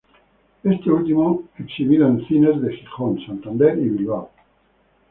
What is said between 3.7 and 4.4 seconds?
y Bilbao.